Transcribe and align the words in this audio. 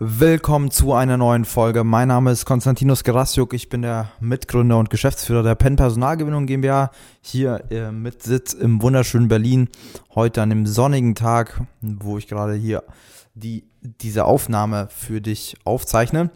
Willkommen 0.00 0.70
zu 0.70 0.92
einer 0.92 1.16
neuen 1.16 1.44
Folge. 1.44 1.82
Mein 1.82 2.06
Name 2.06 2.30
ist 2.30 2.44
Konstantinos 2.44 3.02
Gerasiuk. 3.02 3.52
Ich 3.52 3.68
bin 3.68 3.82
der 3.82 4.12
Mitgründer 4.20 4.78
und 4.78 4.90
Geschäftsführer 4.90 5.42
der 5.42 5.56
Penn 5.56 5.74
Personalgewinnung 5.74 6.46
GmbH. 6.46 6.92
Hier 7.20 7.64
äh, 7.72 7.90
mit 7.90 8.22
Sitz 8.22 8.52
im 8.52 8.80
wunderschönen 8.80 9.26
Berlin. 9.26 9.68
Heute 10.14 10.40
an 10.40 10.50
dem 10.50 10.66
sonnigen 10.68 11.16
Tag, 11.16 11.62
wo 11.80 12.16
ich 12.16 12.28
gerade 12.28 12.54
hier 12.54 12.84
die, 13.34 13.64
diese 13.80 14.26
Aufnahme 14.26 14.86
für 14.88 15.20
dich 15.20 15.56
aufzeichne. 15.64 16.30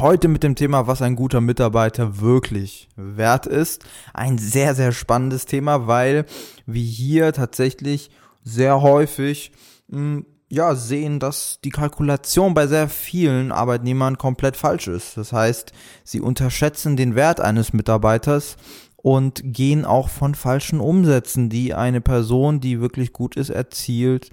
Heute 0.00 0.28
mit 0.28 0.42
dem 0.42 0.54
Thema, 0.54 0.86
was 0.86 1.02
ein 1.02 1.16
guter 1.16 1.42
Mitarbeiter 1.42 2.20
wirklich 2.20 2.88
wert 2.96 3.44
ist. 3.44 3.84
Ein 4.14 4.38
sehr, 4.38 4.74
sehr 4.74 4.92
spannendes 4.92 5.44
Thema, 5.44 5.86
weil 5.86 6.24
wir 6.64 6.82
hier 6.82 7.34
tatsächlich 7.34 8.10
sehr 8.42 8.80
häufig 8.80 9.52
mh, 9.88 9.98
hm, 9.98 10.26
ja, 10.52 10.74
sehen, 10.74 11.20
dass 11.20 11.60
die 11.62 11.70
Kalkulation 11.70 12.54
bei 12.54 12.66
sehr 12.66 12.88
vielen 12.88 13.52
Arbeitnehmern 13.52 14.18
komplett 14.18 14.56
falsch 14.56 14.88
ist. 14.88 15.16
Das 15.16 15.32
heißt, 15.32 15.72
sie 16.02 16.20
unterschätzen 16.20 16.96
den 16.96 17.14
Wert 17.14 17.40
eines 17.40 17.72
Mitarbeiters 17.72 18.56
und 18.96 19.42
gehen 19.44 19.84
auch 19.84 20.08
von 20.08 20.34
falschen 20.34 20.80
Umsätzen, 20.80 21.50
die 21.50 21.72
eine 21.72 22.00
Person, 22.00 22.60
die 22.60 22.80
wirklich 22.80 23.12
gut 23.12 23.36
ist, 23.36 23.50
erzielt, 23.50 24.30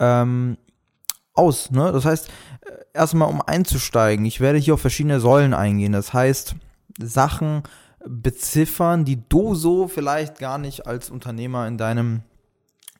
ähm, 0.00 0.56
aus. 1.34 1.70
Ne? 1.70 1.92
Das 1.92 2.06
heißt, 2.06 2.28
äh, 2.28 2.72
erstmal 2.94 3.28
um 3.28 3.42
einzusteigen, 3.42 4.24
ich 4.24 4.40
werde 4.40 4.58
hier 4.58 4.74
auf 4.74 4.80
verschiedene 4.80 5.20
Säulen 5.20 5.52
eingehen. 5.52 5.92
Das 5.92 6.14
heißt, 6.14 6.56
Sachen 6.98 7.62
beziffern, 8.06 9.04
die 9.04 9.22
du 9.28 9.54
so 9.54 9.86
vielleicht 9.86 10.38
gar 10.38 10.56
nicht 10.56 10.86
als 10.86 11.10
Unternehmer 11.10 11.68
in 11.68 11.76
deinem 11.76 12.22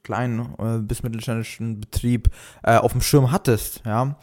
kleinen 0.08 0.54
äh, 0.58 0.78
bis 0.78 1.02
mittelständischen 1.02 1.80
Betrieb 1.80 2.30
äh, 2.62 2.76
auf 2.76 2.92
dem 2.92 3.02
Schirm 3.02 3.30
hattest, 3.30 3.82
ja. 3.84 4.16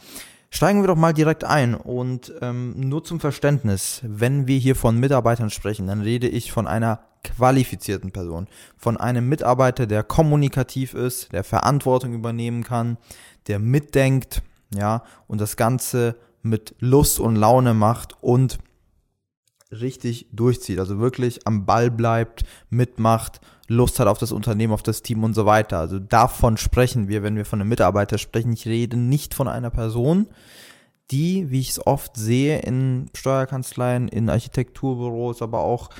Steigen 0.50 0.82
wir 0.82 0.88
doch 0.88 0.96
mal 0.96 1.12
direkt 1.12 1.44
ein 1.44 1.74
und 1.74 2.32
ähm, 2.40 2.74
nur 2.76 3.04
zum 3.04 3.20
Verständnis, 3.20 4.00
wenn 4.04 4.46
wir 4.46 4.58
hier 4.58 4.74
von 4.74 4.98
Mitarbeitern 4.98 5.50
sprechen, 5.50 5.86
dann 5.86 6.00
rede 6.00 6.28
ich 6.28 6.50
von 6.50 6.66
einer 6.66 7.00
qualifizierten 7.22 8.10
Person, 8.10 8.48
von 8.76 8.96
einem 8.96 9.28
Mitarbeiter, 9.28 9.86
der 9.86 10.02
kommunikativ 10.02 10.94
ist, 10.94 11.32
der 11.32 11.44
Verantwortung 11.44 12.14
übernehmen 12.14 12.64
kann, 12.64 12.96
der 13.46 13.58
mitdenkt, 13.58 14.42
ja, 14.74 15.02
und 15.28 15.40
das 15.40 15.56
Ganze 15.56 16.16
mit 16.42 16.74
Lust 16.80 17.20
und 17.20 17.36
Laune 17.36 17.74
macht 17.74 18.14
und 18.20 18.58
richtig 19.70 20.28
durchzieht, 20.32 20.78
also 20.78 20.98
wirklich 20.98 21.46
am 21.46 21.66
Ball 21.66 21.90
bleibt, 21.90 22.44
mitmacht 22.70 23.40
Lust 23.68 23.98
hat 23.98 24.06
auf 24.06 24.18
das 24.18 24.32
Unternehmen, 24.32 24.72
auf 24.72 24.82
das 24.82 25.02
Team 25.02 25.24
und 25.24 25.34
so 25.34 25.46
weiter. 25.46 25.78
Also 25.78 25.98
davon 25.98 26.56
sprechen 26.56 27.08
wir, 27.08 27.22
wenn 27.22 27.36
wir 27.36 27.44
von 27.44 27.60
einem 27.60 27.68
Mitarbeiter 27.68 28.18
sprechen. 28.18 28.52
Ich 28.52 28.66
rede 28.66 28.96
nicht 28.96 29.34
von 29.34 29.48
einer 29.48 29.70
Person, 29.70 30.28
die, 31.10 31.50
wie 31.50 31.60
ich 31.60 31.70
es 31.70 31.86
oft 31.86 32.16
sehe, 32.16 32.60
in 32.60 33.10
Steuerkanzleien, 33.14 34.08
in 34.08 34.28
Architekturbüros, 34.28 35.42
aber 35.42 35.60
auch 35.60 35.90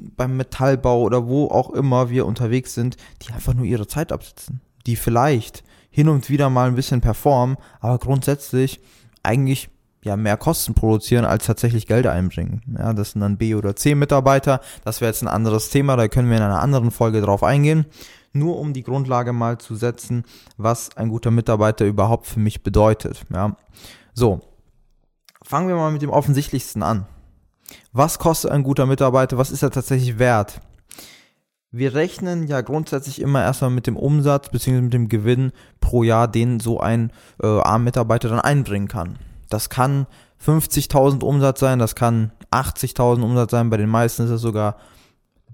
beim 0.00 0.36
Metallbau 0.36 1.02
oder 1.02 1.26
wo 1.26 1.48
auch 1.48 1.70
immer 1.70 2.10
wir 2.10 2.26
unterwegs 2.26 2.74
sind, 2.74 2.96
die 3.22 3.32
einfach 3.32 3.54
nur 3.54 3.64
ihre 3.64 3.86
Zeit 3.86 4.12
absitzen. 4.12 4.60
Die 4.86 4.96
vielleicht 4.96 5.64
hin 5.90 6.08
und 6.08 6.30
wieder 6.30 6.50
mal 6.50 6.68
ein 6.68 6.76
bisschen 6.76 7.00
performen, 7.00 7.56
aber 7.80 7.98
grundsätzlich 7.98 8.80
eigentlich 9.22 9.70
ja 10.02 10.16
mehr 10.16 10.36
Kosten 10.36 10.74
produzieren, 10.74 11.24
als 11.24 11.46
tatsächlich 11.46 11.86
Geld 11.86 12.06
einbringen. 12.06 12.62
Ja, 12.78 12.92
das 12.92 13.12
sind 13.12 13.20
dann 13.20 13.36
B- 13.36 13.54
oder 13.54 13.76
C-Mitarbeiter. 13.76 14.60
Das 14.84 15.00
wäre 15.00 15.10
jetzt 15.10 15.22
ein 15.22 15.28
anderes 15.28 15.70
Thema, 15.70 15.96
da 15.96 16.08
können 16.08 16.30
wir 16.30 16.36
in 16.36 16.42
einer 16.42 16.62
anderen 16.62 16.90
Folge 16.90 17.20
drauf 17.20 17.42
eingehen. 17.42 17.86
Nur 18.32 18.58
um 18.58 18.72
die 18.72 18.82
Grundlage 18.82 19.32
mal 19.32 19.58
zu 19.58 19.74
setzen, 19.74 20.24
was 20.56 20.96
ein 20.96 21.08
guter 21.08 21.30
Mitarbeiter 21.30 21.86
überhaupt 21.86 22.26
für 22.26 22.40
mich 22.40 22.62
bedeutet. 22.62 23.24
Ja. 23.32 23.56
So, 24.14 24.40
fangen 25.42 25.68
wir 25.68 25.76
mal 25.76 25.90
mit 25.90 26.02
dem 26.02 26.10
Offensichtlichsten 26.10 26.82
an. 26.82 27.06
Was 27.92 28.18
kostet 28.18 28.50
ein 28.50 28.62
guter 28.62 28.86
Mitarbeiter? 28.86 29.38
Was 29.38 29.50
ist 29.50 29.62
er 29.62 29.70
tatsächlich 29.70 30.18
wert? 30.18 30.60
Wir 31.70 31.94
rechnen 31.94 32.46
ja 32.46 32.62
grundsätzlich 32.62 33.20
immer 33.20 33.42
erstmal 33.42 33.70
mit 33.70 33.86
dem 33.86 33.96
Umsatz 33.96 34.48
bzw. 34.48 34.80
mit 34.80 34.94
dem 34.94 35.08
Gewinn 35.08 35.52
pro 35.80 36.02
Jahr, 36.02 36.26
den 36.26 36.60
so 36.60 36.80
ein 36.80 37.12
äh, 37.42 37.46
A-Mitarbeiter 37.46 38.30
dann 38.30 38.40
einbringen 38.40 38.88
kann. 38.88 39.18
Das 39.48 39.70
kann 39.70 40.06
50.000 40.44 41.22
Umsatz 41.22 41.60
sein, 41.60 41.78
das 41.78 41.94
kann 41.94 42.32
80.000 42.50 43.22
Umsatz 43.22 43.50
sein, 43.50 43.70
bei 43.70 43.76
den 43.76 43.88
meisten 43.88 44.24
ist 44.24 44.30
es 44.30 44.40
sogar 44.40 44.76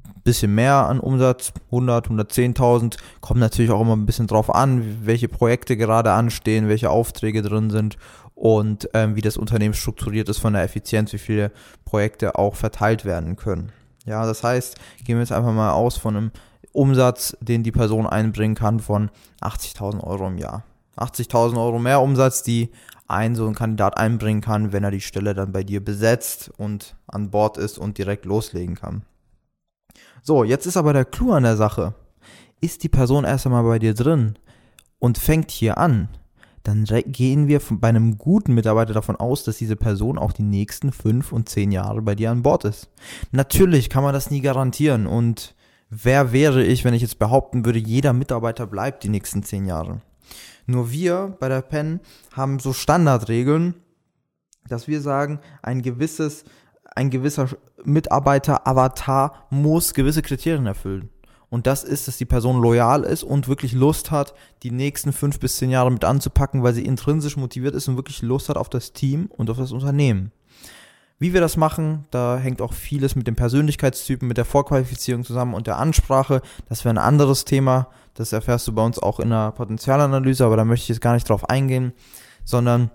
ein 0.07 0.23
bisschen 0.23 0.55
mehr 0.55 0.75
an 0.75 1.01
Umsatz, 1.01 1.53
100, 1.67 2.09
110.000, 2.09 2.97
kommt 3.21 3.41
natürlich 3.41 3.71
auch 3.71 3.81
immer 3.81 3.97
ein 3.97 4.07
bisschen 4.07 4.27
drauf 4.27 4.55
an, 4.55 5.07
welche 5.07 5.29
Projekte 5.29 5.77
gerade 5.77 6.13
anstehen, 6.13 6.69
welche 6.69 6.91
Aufträge 6.91 7.43
drin 7.43 7.71
sind 7.71 7.97
und 8.35 8.89
ähm, 8.95 9.17
wie 9.17 9.23
das 9.23 9.37
Unternehmen 9.37 9.75
strukturiert 9.75 10.29
ist 10.29 10.39
von 10.39 10.53
der 10.53 10.63
Effizienz, 10.63 11.13
wie 11.13 11.19
viele 11.19 11.53
Projekte 11.85 12.37
auch 12.37 12.57
verteilt 12.57 13.05
werden 13.05 13.37
können. 13.37 13.73
Ja, 14.05 14.27
das 14.27 14.43
heißt, 14.43 14.77
gehen 15.05 15.17
wir 15.17 15.23
jetzt 15.23 15.33
einfach 15.33 15.53
mal 15.53 15.73
aus 15.73 15.97
von 15.97 16.17
einem 16.17 16.31
Umsatz, 16.73 17.37
den 17.41 17.63
die 17.63 17.73
Person 17.73 18.07
einbringen 18.07 18.55
kann 18.55 18.81
von 18.81 19.11
80.000 19.41 20.03
Euro 20.03 20.27
im 20.27 20.39
Jahr. 20.39 20.65
80.000 20.97 21.57
Euro 21.57 21.79
mehr 21.79 22.01
Umsatz, 22.01 22.43
die 22.43 22.71
ein 23.07 23.35
so 23.35 23.47
ein 23.47 23.55
Kandidat 23.55 23.99
einbringen 23.99 24.41
kann, 24.41 24.73
wenn 24.73 24.85
er 24.85 24.91
die 24.91 25.01
Stelle 25.01 25.35
dann 25.35 25.53
bei 25.53 25.63
dir 25.63 25.85
besetzt 25.85 26.51
und 26.57 26.97
an 27.07 27.31
Bord 27.31 27.59
ist 27.59 27.79
und 27.79 27.99
direkt 27.99 28.25
loslegen 28.25 28.75
kann. 28.75 29.03
So, 30.23 30.43
jetzt 30.45 30.67
ist 30.67 30.77
aber 30.77 30.93
der 30.93 31.05
Clou 31.05 31.33
an 31.33 31.43
der 31.43 31.57
Sache. 31.57 31.95
Ist 32.61 32.83
die 32.83 32.89
Person 32.89 33.25
erst 33.25 33.45
einmal 33.45 33.65
bei 33.65 33.79
dir 33.79 33.93
drin 33.93 34.39
und 34.99 35.19
fängt 35.19 35.51
hier 35.51 35.77
an, 35.77 36.09
dann 36.65 36.85
gehen 36.85 37.47
wir 37.47 37.61
bei 37.73 37.89
einem 37.89 38.17
guten 38.17 38.55
Mitarbeiter 38.55 38.95
davon 38.95 39.17
aus, 39.17 39.45
dass 39.45 39.59
diese 39.59 39.77
Person 39.77 40.19
auch 40.19 40.33
die 40.33 40.43
nächsten 40.43 40.93
fünf 40.93 41.31
und 41.31 41.47
zehn 41.47 41.71
Jahre 41.71 42.01
bei 42.01 42.15
dir 42.15 42.31
an 42.31 42.43
Bord 42.43 42.65
ist. 42.65 42.89
Natürlich 43.33 43.91
kann 43.91 44.03
man 44.03 44.15
das 44.15 44.31
nie 44.31 44.41
garantieren 44.41 45.07
und 45.07 45.55
wer 45.91 46.33
wäre 46.33 46.65
ich, 46.65 46.85
wenn 46.85 46.95
ich 46.95 47.03
jetzt 47.03 47.19
behaupten 47.19 47.67
würde, 47.67 47.79
jeder 47.79 48.15
Mitarbeiter 48.15 48.67
bleibt 48.67 49.05
die 49.05 49.11
nächsten 49.11 49.43
zehn 49.43 49.67
Jahre? 49.67 50.01
Nur 50.67 50.91
wir 50.91 51.37
bei 51.39 51.49
der 51.49 51.63
PEN 51.63 52.01
haben 52.33 52.59
so 52.59 52.73
Standardregeln, 52.73 53.75
dass 54.69 54.89
wir 54.89 55.01
sagen, 55.01 55.41
ein 55.63 55.83
gewisses, 55.83 56.45
ein 56.95 57.11
gewisser 57.11 57.49
Mitarbeiter-Avatar 57.85 59.47
muss 59.51 59.95
gewisse 59.95 60.23
Kriterien 60.23 60.67
erfüllen. 60.67 61.11
Und 61.51 61.69
das 61.69 61.85
ist, 61.85 62.09
dass 62.09 62.17
die 62.17 62.25
Person 62.25 62.61
loyal 62.61 63.05
ist 63.05 63.23
und 63.23 63.47
wirklich 63.47 63.75
Lust 63.75 64.11
hat, 64.11 64.35
die 64.65 64.73
nächsten 64.73 65.13
fünf 65.13 65.39
bis 65.39 65.57
zehn 65.57 65.71
Jahre 65.71 65.93
mit 65.93 66.05
anzupacken, 66.05 66.63
weil 66.65 66.75
sie 66.75 66.85
intrinsisch 66.85 67.37
motiviert 67.37 67.77
ist 67.77 67.87
und 67.87 67.97
wirklich 67.97 68.23
Lust 68.23 68.49
hat 68.49 68.57
auf 68.57 68.69
das 68.69 68.93
Team 68.93 69.27
und 69.29 69.49
auf 69.51 69.59
das 69.59 69.71
Unternehmen. 69.71 70.33
Wie 71.21 71.33
wir 71.33 71.41
das 71.41 71.57
machen, 71.57 72.07
da 72.11 72.39
hängt 72.39 72.61
auch 72.61 72.73
vieles 72.73 73.15
mit 73.15 73.29
dem 73.29 73.37
Persönlichkeitstypen, 73.37 74.27
mit 74.27 74.37
der 74.37 74.45
Vorqualifizierung 74.45 75.23
zusammen 75.23 75.55
und 75.55 75.69
der 75.69 75.79
Ansprache. 75.79 76.43
Das 76.69 76.85
wäre 76.85 76.95
ein 76.95 76.99
anderes 76.99 77.45
Thema. 77.45 77.87
Das 78.15 78.33
erfährst 78.33 78.67
du 78.69 78.73
bei 78.73 78.83
uns 78.83 78.99
auch 78.99 79.21
in 79.21 79.31
der 79.31 79.53
Potenzialanalyse, 79.53 80.45
aber 80.45 80.57
da 80.57 80.65
möchte 80.65 80.85
ich 80.85 80.89
jetzt 80.89 81.01
gar 81.01 81.15
nicht 81.15 81.29
drauf 81.29 81.49
eingehen, 81.51 81.93
sondern 82.45 82.91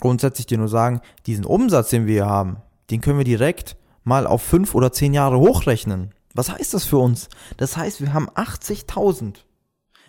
grundsätzlich 0.00 0.46
dir 0.46 0.58
nur 0.58 0.68
sagen, 0.68 1.00
diesen 1.26 1.44
Umsatz, 1.44 1.90
den 1.90 2.06
wir 2.06 2.14
hier 2.14 2.26
haben, 2.26 2.56
den 2.90 3.00
können 3.00 3.18
wir 3.18 3.24
direkt 3.24 3.76
mal 4.02 4.26
auf 4.26 4.42
fünf 4.42 4.74
oder 4.74 4.92
zehn 4.92 5.12
Jahre 5.12 5.38
hochrechnen. 5.38 6.14
Was 6.34 6.50
heißt 6.50 6.74
das 6.74 6.84
für 6.84 6.98
uns? 6.98 7.28
Das 7.58 7.76
heißt, 7.76 8.00
wir 8.00 8.14
haben 8.14 8.30
80.000 8.30 9.34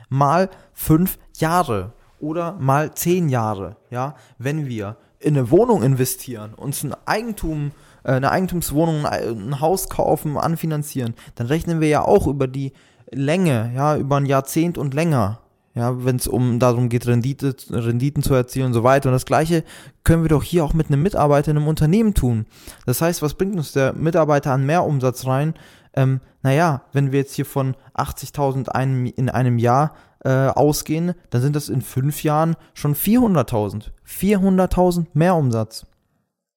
mal 0.09 0.49
fünf 0.73 1.17
Jahre 1.37 1.93
oder 2.19 2.53
mal 2.53 2.93
zehn 2.93 3.29
Jahre, 3.29 3.77
ja, 3.89 4.15
wenn 4.37 4.67
wir 4.67 4.97
in 5.19 5.37
eine 5.37 5.51
Wohnung 5.51 5.83
investieren, 5.83 6.53
uns 6.53 6.83
ein 6.83 6.95
Eigentum, 7.05 7.71
äh, 8.03 8.13
eine 8.13 8.31
Eigentumswohnung, 8.31 9.05
ein 9.05 9.59
Haus 9.59 9.89
kaufen, 9.89 10.37
anfinanzieren, 10.37 11.15
dann 11.35 11.47
rechnen 11.47 11.79
wir 11.79 11.87
ja 11.87 12.03
auch 12.03 12.27
über 12.27 12.47
die 12.47 12.73
Länge, 13.11 13.71
ja, 13.75 13.97
über 13.97 14.17
ein 14.17 14.25
Jahrzehnt 14.25 14.77
und 14.77 14.93
länger. 14.93 15.39
ja, 15.73 16.03
wenn 16.03 16.17
es 16.17 16.27
um 16.27 16.59
darum 16.59 16.89
geht, 16.89 17.07
Rendite, 17.07 17.55
Renditen 17.69 18.23
zu 18.23 18.33
erzielen 18.33 18.67
und 18.67 18.73
so 18.73 18.83
weiter. 18.83 19.09
Und 19.09 19.13
das 19.13 19.25
Gleiche 19.25 19.63
können 20.03 20.23
wir 20.23 20.29
doch 20.29 20.43
hier 20.43 20.65
auch 20.65 20.73
mit 20.73 20.87
einem 20.87 21.01
Mitarbeiter 21.01 21.51
in 21.51 21.57
einem 21.57 21.67
Unternehmen 21.67 22.13
tun. 22.13 22.45
Das 22.85 23.01
heißt, 23.01 23.21
was 23.21 23.35
bringt 23.35 23.55
uns 23.55 23.71
der 23.71 23.93
Mitarbeiter 23.93 24.51
an 24.51 24.65
mehr 24.65 24.83
Umsatz 24.83 25.25
rein? 25.25 25.53
Ähm, 25.93 26.21
naja, 26.41 26.83
wenn 26.93 27.11
wir 27.11 27.19
jetzt 27.19 27.35
hier 27.35 27.45
von 27.45 27.75
80.000 27.95 29.13
in 29.15 29.29
einem 29.29 29.57
Jahr 29.57 29.93
äh, 30.23 30.47
ausgehen, 30.47 31.13
dann 31.29 31.41
sind 31.41 31.55
das 31.55 31.69
in 31.69 31.81
fünf 31.81 32.23
Jahren 32.23 32.55
schon 32.73 32.95
400.000. 32.95 33.91
400.000 34.07 35.07
mehr 35.13 35.35
Umsatz. 35.35 35.85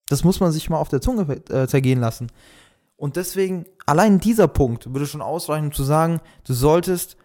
Das 0.08 0.22
muss 0.22 0.40
man 0.40 0.52
sich 0.52 0.68
mal 0.68 0.78
auf 0.78 0.88
der 0.88 1.00
Zunge 1.00 1.22
äh, 1.50 1.66
zergehen 1.66 2.00
lassen. 2.00 2.28
Und 2.96 3.16
deswegen, 3.16 3.66
allein 3.86 4.20
dieser 4.20 4.48
Punkt 4.48 4.92
würde 4.92 5.06
schon 5.06 5.22
ausreichen, 5.22 5.66
um 5.66 5.72
zu 5.72 5.84
sagen, 5.84 6.20
du 6.46 6.54
solltest 6.54 7.16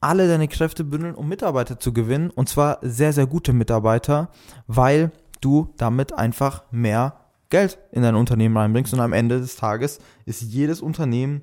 alle 0.00 0.28
deine 0.28 0.48
Kräfte 0.48 0.84
bündeln, 0.84 1.14
um 1.14 1.28
Mitarbeiter 1.28 1.78
zu 1.78 1.92
gewinnen. 1.92 2.30
Und 2.30 2.48
zwar 2.48 2.78
sehr, 2.82 3.12
sehr 3.12 3.26
gute 3.26 3.52
Mitarbeiter, 3.52 4.30
weil 4.66 5.10
du 5.40 5.72
damit 5.76 6.12
einfach 6.12 6.64
mehr 6.70 7.20
Geld 7.48 7.78
in 7.92 8.02
dein 8.02 8.14
Unternehmen 8.14 8.56
reinbringst. 8.56 8.92
Und 8.92 9.00
am 9.00 9.12
Ende 9.12 9.40
des 9.40 9.56
Tages 9.56 9.98
ist 10.24 10.42
jedes 10.42 10.80
Unternehmen 10.80 11.42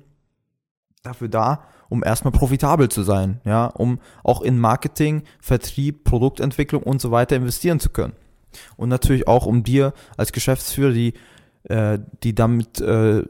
dafür 1.02 1.28
da, 1.28 1.64
um 1.88 2.02
erstmal 2.02 2.32
profitabel 2.32 2.88
zu 2.88 3.02
sein, 3.02 3.40
ja, 3.44 3.66
um 3.66 4.00
auch 4.22 4.40
in 4.40 4.58
Marketing, 4.58 5.22
Vertrieb, 5.40 6.04
Produktentwicklung 6.04 6.82
und 6.82 7.00
so 7.00 7.10
weiter 7.10 7.36
investieren 7.36 7.78
zu 7.78 7.90
können. 7.90 8.14
Und 8.76 8.88
natürlich 8.88 9.28
auch, 9.28 9.46
um 9.46 9.62
dir 9.62 9.92
als 10.16 10.32
Geschäftsführer 10.32 10.92
die, 10.92 11.14
äh, 11.64 11.98
die 12.22 12.34
damit 12.34 12.80
äh, 12.80 13.24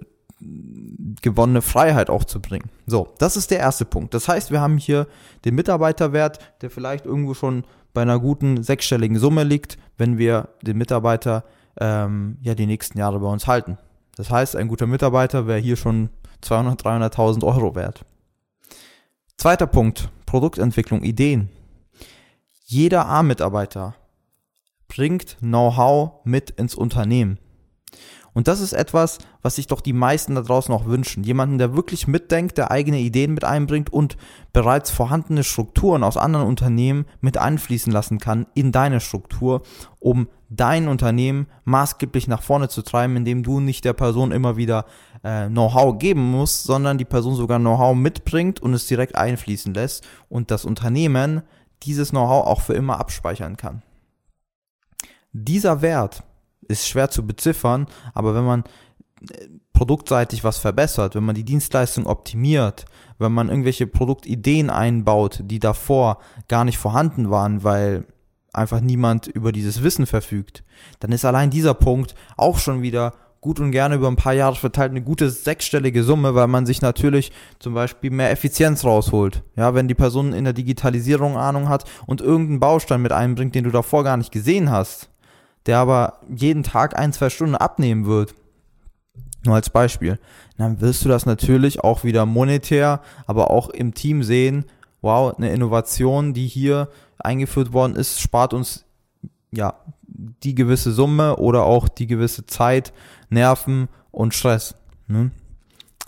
gewonnene 1.23 1.63
Freiheit 1.63 2.11
auch 2.11 2.25
zu 2.25 2.41
bringen. 2.41 2.71
So, 2.87 3.15
das 3.19 3.37
ist 3.37 3.51
der 3.51 3.61
erste 3.61 3.85
Punkt. 3.85 4.15
Das 4.15 4.29
heißt, 4.29 4.51
wir 4.51 4.61
haben 4.61 4.79
hier 4.79 5.07
den 5.45 5.55
Mitarbeiterwert, 5.55 6.39
der 6.61 6.71
vielleicht 6.71 7.07
irgendwo 7.07 7.35
schon 7.35 7.65
bei 7.93 8.03
einer 8.03 8.19
guten 8.19 8.63
sechsstelligen 8.63 9.19
Summe 9.19 9.45
liegt, 9.45 9.79
wenn 9.97 10.19
wir 10.19 10.49
den 10.63 10.77
Mitarbeiter 10.77 11.45
ähm, 11.81 12.39
ja 12.43 12.55
die 12.55 12.67
nächsten 12.67 12.99
Jahre 12.99 13.21
bei 13.21 13.29
uns 13.29 13.47
halten. 13.47 13.79
Das 14.17 14.31
heißt, 14.31 14.57
ein 14.57 14.69
guter 14.69 14.87
Mitarbeiter 14.87 15.47
wäre 15.47 15.59
hier 15.59 15.77
schon 15.77 16.11
200, 16.43 16.85
300.000 16.85 17.45
Euro 17.45 17.75
wert. 17.75 18.05
Zweiter 19.37 19.67
Punkt, 19.67 20.11
Produktentwicklung, 20.27 21.03
Ideen. 21.03 21.49
Jeder 22.65 23.07
A-Mitarbeiter 23.07 23.95
bringt 24.89 25.37
Know-how 25.41 26.25
mit 26.25 26.51
ins 26.51 26.75
Unternehmen. 26.75 27.39
Und 28.35 28.49
das 28.49 28.61
ist 28.61 28.73
etwas, 28.73 29.19
was 29.43 29.57
sich 29.57 29.69
doch 29.69 29.81
die 29.81 29.93
meisten 29.93 30.35
da 30.35 30.43
draußen 30.43 30.75
auch 30.75 30.87
wünschen. 30.87 31.23
Jemanden, 31.23 31.59
der 31.59 31.77
wirklich 31.77 32.09
mitdenkt, 32.09 32.59
der 32.59 32.73
eigene 32.73 32.99
Ideen 32.99 33.33
mit 33.33 33.45
einbringt 33.45 33.93
und 33.93 34.17
bereits 34.53 34.91
vorhandene 34.91 35.45
Strukturen 35.45 36.03
aus 36.03 36.17
anderen 36.17 36.47
Unternehmen 36.47 37.07
mit 37.21 37.39
einfließen 37.39 37.93
lassen 37.93 38.19
kann 38.19 38.47
in 38.55 38.73
deine 38.73 39.01
Struktur, 39.01 39.63
um 40.01 40.29
dein 40.51 40.89
Unternehmen 40.89 41.47
maßgeblich 41.65 42.27
nach 42.27 42.43
vorne 42.43 42.69
zu 42.69 42.83
treiben, 42.83 43.17
indem 43.17 43.45
du 43.45 43.61
nicht 43.61 43.85
der 43.85 43.93
Person 43.93 44.33
immer 44.33 44.57
wieder 44.57 44.85
äh, 45.23 45.47
Know-how 45.47 45.99
geben 45.99 46.31
musst, 46.31 46.65
sondern 46.65 46.99
die 46.99 47.05
Person 47.05 47.37
sogar 47.37 47.61
Know-how 47.61 47.97
mitbringt 47.97 48.61
und 48.61 48.75
es 48.75 48.87
direkt 48.87 49.15
einfließen 49.15 49.73
lässt 49.75 50.07
und 50.29 50.51
das 50.51 50.65
Unternehmen 50.65 51.43
dieses 51.85 52.11
Know-how 52.11 52.47
auch 52.47 52.61
für 52.61 52.75
immer 52.75 52.99
abspeichern 52.99 53.57
kann. 53.57 53.83
Dieser 55.33 55.83
Wert 55.83 56.23
ist 56.69 56.89
schwer 56.89 57.11
zu 57.11 57.27
beziffern, 57.27 57.87
aber 58.13 58.35
wenn 58.35 58.45
man 58.45 58.65
äh, 59.31 59.49
produktseitig 59.73 60.45
was 60.45 60.59
verbessert, 60.59 61.15
wenn 61.15 61.25
man 61.25 61.35
die 61.35 61.45
Dienstleistung 61.45 62.07
optimiert, 62.07 62.85
wenn 63.19 63.33
man 63.33 63.49
irgendwelche 63.49 63.87
Produktideen 63.87 64.71
einbaut, 64.71 65.41
die 65.45 65.59
davor 65.59 66.19
gar 66.49 66.65
nicht 66.65 66.79
vorhanden 66.79 67.31
waren, 67.31 67.65
weil 67.65 68.07
einfach 68.53 68.81
niemand 68.81 69.27
über 69.27 69.51
dieses 69.51 69.83
Wissen 69.83 70.07
verfügt, 70.07 70.63
dann 71.01 71.13
ist 71.13 71.25
allein 71.25 71.51
dieser 71.51 71.75
Punkt 71.75 72.15
auch 72.37 72.59
schon 72.59 72.83
wieder 72.83 73.13
gut 73.45 73.61
und 73.61 73.73
gerne 73.73 73.97
über 73.97 74.09
ein 74.09 74.17
paar 74.17 74.33
Jahre 74.33 74.57
verteilt 74.57 74.93
eine 74.93 75.03
gute 75.03 75.29
sechsstellige 75.29 76.03
Summe, 76.03 76.35
weil 76.35 76.47
man 76.47 76.65
sich 76.65 76.81
natürlich 76.81 77.31
zum 77.59 77.75
Beispiel 77.75 78.11
mehr 78.11 78.31
Effizienz 78.31 78.85
rausholt. 78.85 79.43
Ja, 79.55 79.75
wenn 79.75 79.87
die 79.87 79.95
Person 79.95 80.33
in 80.33 80.45
der 80.45 80.55
Digitalisierung 80.55 81.37
Ahnung 81.37 81.69
hat 81.69 81.85
und 82.07 82.23
irgendeinen 82.23 82.61
Baustein 82.61 83.03
mit 83.03 83.13
einbringt, 83.13 83.55
den 83.55 83.65
du 83.65 83.71
davor 83.71 84.03
gar 84.03 84.17
nicht 84.17 84.33
gesehen 84.33 84.71
hast, 84.71 85.11
der 85.67 85.79
aber 85.79 86.21
jeden 86.35 86.63
Tag 86.63 86.99
ein, 86.99 87.13
zwei 87.13 87.31
Stunden 87.31 87.55
abnehmen 87.55 88.07
wird, 88.07 88.35
nur 89.45 89.55
als 89.55 89.71
Beispiel, 89.71 90.19
dann 90.57 90.81
wirst 90.81 91.05
du 91.05 91.09
das 91.09 91.27
natürlich 91.27 91.81
auch 91.81 92.05
wieder 92.05 92.27
monetär, 92.27 93.01
aber 93.27 93.51
auch 93.51 93.69
im 93.69 93.95
Team 93.95 94.23
sehen, 94.23 94.65
wow, 95.03 95.37
eine 95.37 95.53
Innovation, 95.53 96.33
die 96.33 96.47
hier 96.47 96.89
eingeführt 97.19 97.73
worden 97.73 97.95
ist, 97.97 98.21
spart 98.21 98.55
uns 98.55 98.85
ja 99.51 99.75
die 100.07 100.55
gewisse 100.55 100.93
Summe 100.93 101.37
oder 101.37 101.65
auch 101.65 101.89
die 101.89 102.07
gewisse 102.07 102.47
Zeit, 102.47 102.93
Nerven 103.29 103.89
und 104.11 104.35
Stress. 104.35 104.75
Ne? 105.09 105.31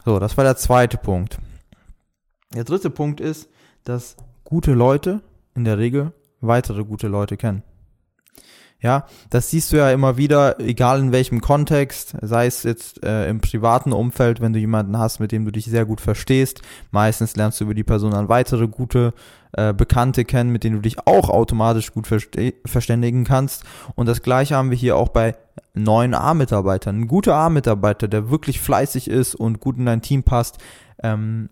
So, 0.05 0.19
das 0.19 0.37
war 0.37 0.45
der 0.45 0.57
zweite 0.57 0.97
Punkt. 0.97 1.39
Der 2.55 2.65
dritte 2.65 2.91
Punkt 2.91 3.21
ist, 3.21 3.49
dass 3.85 4.17
gute 4.45 4.73
Leute 4.73 5.21
in 5.55 5.65
der 5.65 5.79
Regel 5.79 6.13
weitere 6.41 6.85
gute 6.85 7.09
Leute 7.09 7.37
kennen. 7.37 7.63
Ja, 8.81 9.07
das 9.31 9.51
siehst 9.51 9.73
du 9.73 9.79
ja 9.79 9.91
immer 9.91 10.19
wieder, 10.19 10.61
egal 10.61 11.01
in 11.01 11.11
welchem 11.11 11.41
Kontext, 11.41 12.15
sei 12.21 12.47
es 12.47 12.63
jetzt 12.63 13.03
äh, 13.03 13.29
im 13.29 13.41
privaten 13.41 13.93
Umfeld, 13.93 14.43
wenn 14.43 14.53
du 14.53 14.59
jemanden 14.59 14.99
hast, 14.99 15.19
mit 15.19 15.33
dem 15.33 15.47
du 15.47 15.51
dich 15.51 15.65
sehr 15.65 15.87
gut 15.87 16.01
verstehst. 16.01 16.61
Meistens 16.91 17.37
lernst 17.37 17.59
du 17.59 17.65
über 17.65 17.75
die 17.75 17.85
Person 17.85 18.11
dann 18.11 18.29
weitere 18.29 18.69
gute 18.69 19.15
äh, 19.53 19.73
Bekannte 19.73 20.27
kennen, 20.27 20.51
mit 20.53 20.63
denen 20.63 20.77
du 20.77 20.83
dich 20.83 21.07
auch 21.07 21.31
automatisch 21.31 21.93
gut 21.93 22.07
verständigen 22.07 23.25
kannst. 23.25 23.65
Und 23.95 24.07
das 24.07 24.21
gleiche 24.21 24.57
haben 24.57 24.71
wir 24.71 24.77
hier 24.77 24.97
auch 24.97 25.09
bei 25.09 25.35
neuen 25.73 26.13
A-Mitarbeitern. 26.13 27.01
Ein 27.01 27.09
guter 27.09 27.35
A-Mitarbeiter, 27.35 28.09
der 28.09 28.31
wirklich 28.31 28.61
fleißig 28.61 29.09
ist 29.09 29.35
und 29.35 29.59
gut 29.59 29.79
in 29.79 29.87
dein 29.87 30.03
Team 30.03 30.23
passt, 30.23 30.59
ähm, 31.03 31.49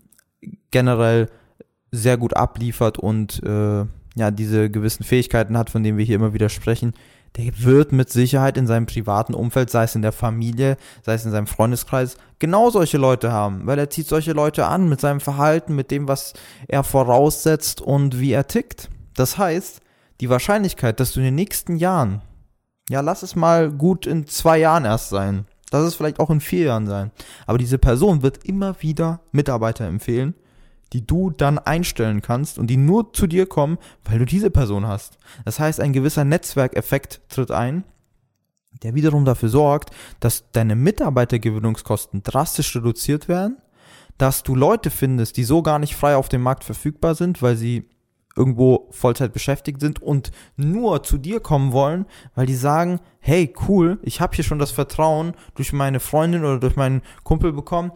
generell 0.69 1.27
sehr 1.91 2.17
gut 2.17 2.35
abliefert 2.35 2.99
und 2.99 3.41
äh, 3.43 3.85
ja 4.15 4.31
diese 4.31 4.69
gewissen 4.69 5.03
Fähigkeiten 5.03 5.57
hat, 5.57 5.69
von 5.69 5.83
denen 5.83 5.97
wir 5.97 6.05
hier 6.05 6.15
immer 6.15 6.33
wieder 6.33 6.49
sprechen, 6.49 6.93
der 7.37 7.51
wird 7.63 7.91
mit 7.91 8.09
Sicherheit 8.09 8.57
in 8.57 8.67
seinem 8.67 8.85
privaten 8.85 9.33
Umfeld, 9.33 9.69
sei 9.69 9.83
es 9.83 9.95
in 9.95 10.01
der 10.01 10.11
Familie, 10.11 10.77
sei 11.03 11.15
es 11.15 11.25
in 11.25 11.31
seinem 11.31 11.47
Freundeskreis, 11.47 12.17
genau 12.39 12.69
solche 12.69 12.97
Leute 12.97 13.31
haben, 13.31 13.65
weil 13.65 13.77
er 13.77 13.89
zieht 13.89 14.07
solche 14.07 14.31
Leute 14.31 14.65
an 14.67 14.87
mit 14.87 15.01
seinem 15.01 15.19
Verhalten, 15.19 15.75
mit 15.75 15.91
dem, 15.91 16.07
was 16.07 16.33
er 16.67 16.83
voraussetzt 16.83 17.81
und 17.81 18.19
wie 18.19 18.31
er 18.31 18.47
tickt. 18.47 18.89
Das 19.15 19.37
heißt, 19.37 19.81
die 20.21 20.29
Wahrscheinlichkeit, 20.29 20.99
dass 20.99 21.11
du 21.11 21.19
in 21.19 21.25
den 21.25 21.35
nächsten 21.35 21.75
Jahren, 21.75 22.21
ja, 22.89 23.01
lass 23.01 23.23
es 23.23 23.35
mal 23.35 23.71
gut 23.71 24.05
in 24.05 24.27
zwei 24.27 24.57
Jahren 24.59 24.85
erst 24.85 25.09
sein, 25.09 25.45
lass 25.71 25.83
es 25.83 25.95
vielleicht 25.95 26.19
auch 26.19 26.29
in 26.29 26.39
vier 26.39 26.65
Jahren 26.67 26.87
sein, 26.87 27.11
aber 27.47 27.57
diese 27.57 27.77
Person 27.77 28.21
wird 28.21 28.45
immer 28.45 28.81
wieder 28.81 29.19
Mitarbeiter 29.31 29.85
empfehlen, 29.85 30.35
die 30.95 31.05
du 31.05 31.29
dann 31.29 31.59
einstellen 31.59 32.21
kannst 32.21 32.57
und 32.57 32.67
die 32.67 32.77
nur 32.77 33.11
zu 33.11 33.27
dir 33.27 33.47
kommen, 33.47 33.77
weil 34.05 34.17
du 34.17 34.23
diese 34.23 34.49
Person 34.49 34.87
hast. 34.87 35.17
Das 35.43 35.59
heißt, 35.59 35.81
ein 35.81 35.91
gewisser 35.91 36.23
Netzwerkeffekt 36.23 37.19
tritt 37.27 37.51
ein, 37.51 37.83
der 38.81 38.95
wiederum 38.95 39.25
dafür 39.25 39.49
sorgt, 39.49 39.89
dass 40.21 40.49
deine 40.53 40.77
Mitarbeitergewinnungskosten 40.77 42.23
drastisch 42.23 42.73
reduziert 42.77 43.27
werden, 43.27 43.57
dass 44.17 44.43
du 44.43 44.55
Leute 44.55 44.89
findest, 44.89 45.35
die 45.35 45.43
so 45.43 45.61
gar 45.61 45.79
nicht 45.79 45.97
frei 45.97 46.15
auf 46.15 46.29
dem 46.29 46.41
Markt 46.41 46.63
verfügbar 46.63 47.13
sind, 47.13 47.41
weil 47.41 47.57
sie 47.57 47.89
irgendwo 48.37 48.87
Vollzeit 48.91 49.33
beschäftigt 49.33 49.81
sind 49.81 50.01
und 50.01 50.31
nur 50.55 51.03
zu 51.03 51.17
dir 51.17 51.41
kommen 51.41 51.73
wollen, 51.73 52.05
weil 52.35 52.45
die 52.45 52.55
sagen, 52.55 53.01
hey, 53.19 53.53
cool, 53.67 53.99
ich 54.01 54.21
habe 54.21 54.33
hier 54.33 54.45
schon 54.45 54.59
das 54.59 54.71
Vertrauen 54.71 55.33
durch 55.55 55.73
meine 55.73 55.99
Freundin 55.99 56.45
oder 56.45 56.59
durch 56.59 56.77
meinen 56.77 57.01
Kumpel 57.23 57.51
bekommen. 57.51 57.91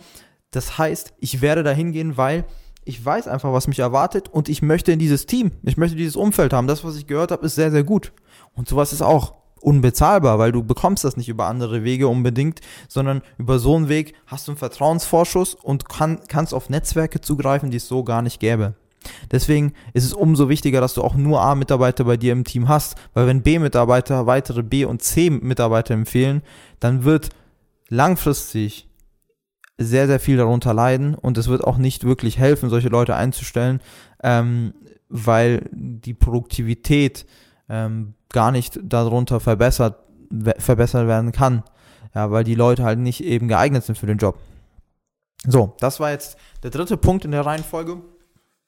Das 0.51 0.77
heißt, 0.77 1.13
ich 1.19 1.41
werde 1.41 1.63
da 1.63 1.71
hingehen, 1.71 2.17
weil 2.17 2.45
ich 2.86 3.03
weiß 3.03 3.27
einfach, 3.27 3.53
was 3.53 3.67
mich 3.67 3.79
erwartet 3.79 4.29
und 4.29 4.50
ich 4.50 4.62
möchte 4.62 4.91
in 4.91 5.00
dieses 5.00 5.25
Team, 5.25 5.51
ich 5.63 5.77
möchte 5.77 5.95
dieses 5.95 6.15
Umfeld 6.15 6.53
haben. 6.53 6.67
Das, 6.67 6.83
was 6.83 6.95
ich 6.95 7.07
gehört 7.07 7.31
habe, 7.31 7.45
ist 7.45 7.55
sehr, 7.55 7.71
sehr 7.71 7.83
gut. 7.83 8.13
Und 8.53 8.67
sowas 8.67 8.93
ist 8.93 9.01
auch 9.01 9.33
unbezahlbar, 9.62 10.39
weil 10.39 10.51
du 10.51 10.63
bekommst 10.63 11.03
das 11.03 11.17
nicht 11.17 11.29
über 11.29 11.48
andere 11.48 11.83
Wege 11.83 12.07
unbedingt, 12.07 12.62
sondern 12.88 13.21
über 13.38 13.59
so 13.59 13.75
einen 13.75 13.89
Weg 13.89 14.13
hast 14.25 14.48
du 14.48 14.51
einen 14.51 14.57
Vertrauensvorschuss 14.57 15.55
und 15.55 15.89
kann, 15.89 16.19
kannst 16.27 16.53
auf 16.53 16.69
Netzwerke 16.69 17.21
zugreifen, 17.21 17.69
die 17.69 17.77
es 17.77 17.88
so 17.88 18.03
gar 18.03 18.21
nicht 18.21 18.39
gäbe. 18.39 18.75
Deswegen 19.31 19.74
ist 19.93 20.03
es 20.03 20.13
umso 20.13 20.50
wichtiger, 20.50 20.81
dass 20.81 20.93
du 20.93 21.01
auch 21.03 21.15
nur 21.15 21.41
A-Mitarbeiter 21.41 22.03
bei 22.03 22.17
dir 22.17 22.33
im 22.33 22.43
Team 22.43 22.67
hast, 22.67 22.95
weil 23.13 23.27
wenn 23.27 23.43
B-Mitarbeiter 23.43 24.27
weitere 24.27 24.63
B- 24.63 24.86
und 24.86 25.01
C-Mitarbeiter 25.01 25.93
empfehlen, 25.93 26.41
dann 26.79 27.03
wird 27.05 27.29
langfristig 27.88 28.88
sehr, 29.79 30.07
sehr 30.07 30.19
viel 30.19 30.38
darunter 30.38 30.74
leiden 30.74 31.15
und 31.15 31.38
es 31.38 31.48
wird 31.48 31.63
auch 31.63 31.77
nicht 31.77 32.03
wirklich 32.03 32.38
helfen, 32.38 32.69
solche 32.69 32.89
Leute 32.89 33.15
einzustellen, 33.15 33.79
ähm, 34.21 34.74
weil 35.07 35.69
die 35.71 36.13
Produktivität 36.13 37.25
ähm, 37.69 38.13
gar 38.31 38.51
nicht 38.51 38.79
darunter 38.83 39.39
verbessert, 39.39 39.98
verbessert 40.57 41.07
werden 41.07 41.31
kann. 41.31 41.63
Ja, 42.13 42.29
weil 42.29 42.43
die 42.43 42.55
Leute 42.55 42.83
halt 42.83 43.00
nicht 43.00 43.24
eben 43.24 43.48
geeignet 43.48 43.83
sind 43.83 43.98
für 43.98 44.07
den 44.07 44.17
Job. 44.17 44.38
So, 45.48 45.75
das 45.79 46.00
war 46.00 46.12
jetzt 46.12 46.38
der 46.63 46.71
dritte 46.71 46.98
Punkt 46.98 47.24
in 47.24 47.31
der 47.31 47.45
Reihenfolge. 47.45 48.01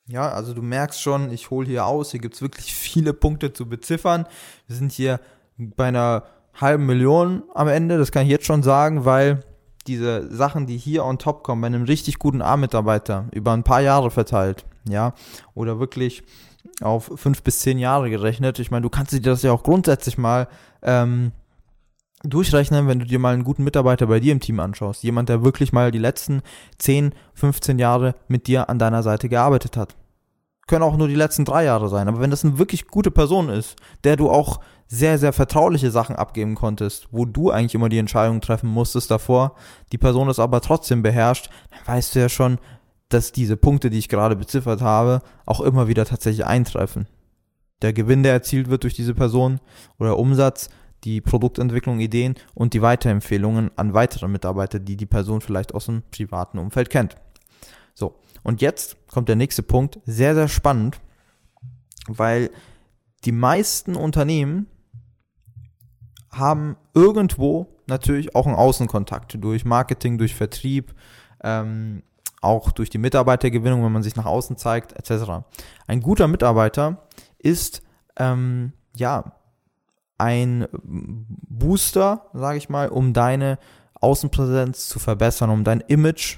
Ja, 0.07 0.29
also 0.31 0.53
du 0.53 0.61
merkst 0.61 1.01
schon, 1.01 1.31
ich 1.31 1.49
hole 1.49 1.67
hier 1.67 1.85
aus, 1.85 2.11
hier 2.11 2.21
gibt 2.21 2.35
es 2.35 2.41
wirklich 2.41 2.73
viele 2.73 3.13
Punkte 3.13 3.51
zu 3.51 3.67
beziffern. 3.67 4.25
Wir 4.67 4.75
sind 4.77 4.93
hier 4.93 5.19
bei 5.57 5.87
einer 5.87 6.23
halben 6.53 6.85
Million 6.85 7.43
am 7.53 7.67
Ende, 7.67 7.97
das 7.97 8.11
kann 8.11 8.23
ich 8.23 8.29
jetzt 8.29 8.45
schon 8.45 8.63
sagen, 8.63 9.03
weil 9.03 9.43
diese 9.83 10.33
Sachen, 10.33 10.67
die 10.67 10.77
hier 10.77 11.05
on 11.05 11.17
top 11.17 11.43
kommen, 11.43 11.61
bei 11.61 11.67
einem 11.67 11.83
richtig 11.83 12.19
guten 12.19 12.41
A-Mitarbeiter 12.41 13.25
über 13.31 13.53
ein 13.53 13.63
paar 13.63 13.81
Jahre 13.81 14.11
verteilt, 14.11 14.65
ja, 14.87 15.13
oder 15.53 15.79
wirklich 15.79 16.23
auf 16.81 17.11
fünf 17.15 17.43
bis 17.43 17.59
zehn 17.59 17.79
Jahre 17.79 18.09
gerechnet. 18.09 18.59
Ich 18.59 18.71
meine, 18.71 18.83
du 18.83 18.89
kannst 18.89 19.11
dir 19.13 19.21
das 19.21 19.41
ja 19.43 19.51
auch 19.51 19.63
grundsätzlich 19.63 20.17
mal 20.17 20.47
ähm, 20.81 21.31
durchrechnen, 22.23 22.87
wenn 22.87 22.99
du 22.99 23.05
dir 23.05 23.19
mal 23.19 23.33
einen 23.33 23.43
guten 23.43 23.63
Mitarbeiter 23.63 24.07
bei 24.07 24.19
dir 24.19 24.31
im 24.31 24.39
Team 24.39 24.59
anschaust. 24.59 25.03
Jemand, 25.03 25.29
der 25.29 25.43
wirklich 25.43 25.73
mal 25.73 25.91
die 25.91 25.99
letzten 25.99 26.41
10, 26.77 27.13
15 27.33 27.79
Jahre 27.79 28.15
mit 28.27 28.47
dir 28.47 28.69
an 28.69 28.79
deiner 28.79 29.03
Seite 29.03 29.29
gearbeitet 29.29 29.77
hat. 29.77 29.95
Können 30.67 30.83
auch 30.83 30.97
nur 30.97 31.07
die 31.07 31.15
letzten 31.15 31.45
drei 31.45 31.63
Jahre 31.65 31.89
sein. 31.89 32.07
Aber 32.07 32.21
wenn 32.21 32.29
das 32.29 32.45
eine 32.45 32.57
wirklich 32.57 32.87
gute 32.87 33.11
Person 33.11 33.49
ist, 33.49 33.75
der 34.03 34.15
du 34.15 34.29
auch 34.29 34.59
sehr, 34.93 35.17
sehr 35.17 35.31
vertrauliche 35.31 35.89
Sachen 35.89 36.17
abgeben 36.17 36.53
konntest, 36.53 37.07
wo 37.11 37.23
du 37.23 37.49
eigentlich 37.49 37.75
immer 37.75 37.87
die 37.87 37.97
Entscheidung 37.97 38.41
treffen 38.41 38.69
musstest 38.69 39.09
davor, 39.09 39.55
die 39.93 39.97
Person 39.97 40.27
das 40.27 40.37
aber 40.37 40.59
trotzdem 40.59 41.01
beherrscht, 41.01 41.49
dann 41.69 41.95
weißt 41.95 42.13
du 42.13 42.19
ja 42.19 42.27
schon, 42.27 42.57
dass 43.07 43.31
diese 43.31 43.55
Punkte, 43.55 43.89
die 43.89 43.99
ich 43.99 44.09
gerade 44.09 44.35
beziffert 44.35 44.81
habe, 44.81 45.21
auch 45.45 45.61
immer 45.61 45.87
wieder 45.87 46.03
tatsächlich 46.03 46.45
eintreffen. 46.45 47.07
Der 47.81 47.93
Gewinn, 47.93 48.21
der 48.21 48.33
erzielt 48.33 48.69
wird 48.69 48.83
durch 48.83 48.93
diese 48.93 49.13
Person 49.13 49.61
oder 49.97 50.19
Umsatz, 50.19 50.69
die 51.05 51.21
Produktentwicklung, 51.21 52.01
Ideen 52.01 52.35
und 52.53 52.73
die 52.73 52.81
Weiterempfehlungen 52.81 53.71
an 53.77 53.93
weitere 53.93 54.27
Mitarbeiter, 54.27 54.79
die 54.79 54.97
die 54.97 55.05
Person 55.05 55.39
vielleicht 55.39 55.73
aus 55.73 55.85
dem 55.85 56.03
privaten 56.11 56.57
Umfeld 56.57 56.89
kennt. 56.89 57.15
So, 57.93 58.15
und 58.43 58.59
jetzt 58.59 58.97
kommt 59.07 59.29
der 59.29 59.37
nächste 59.37 59.63
Punkt, 59.63 60.01
sehr, 60.05 60.35
sehr 60.35 60.49
spannend, 60.49 60.99
weil 62.07 62.49
die 63.23 63.31
meisten 63.31 63.95
Unternehmen 63.95 64.67
haben 66.31 66.77
irgendwo 66.93 67.67
natürlich 67.87 68.35
auch 68.35 68.47
einen 68.47 68.55
Außenkontakt 68.55 69.43
durch 69.43 69.65
Marketing, 69.65 70.17
durch 70.17 70.35
Vertrieb, 70.35 70.93
ähm, 71.43 72.03
auch 72.41 72.71
durch 72.71 72.89
die 72.89 72.97
Mitarbeitergewinnung, 72.97 73.83
wenn 73.83 73.91
man 73.91 74.03
sich 74.03 74.15
nach 74.15 74.25
außen 74.25 74.57
zeigt, 74.57 74.93
etc. 74.93 75.43
Ein 75.87 76.01
guter 76.01 76.27
Mitarbeiter 76.27 77.07
ist 77.37 77.83
ähm, 78.17 78.73
ja 78.95 79.33
ein 80.17 80.67
Booster, 80.71 82.27
sage 82.33 82.57
ich 82.57 82.69
mal, 82.69 82.89
um 82.89 83.13
deine 83.13 83.59
Außenpräsenz 83.95 84.87
zu 84.87 84.99
verbessern, 84.99 85.49
um 85.49 85.63
dein 85.63 85.81
Image 85.81 86.37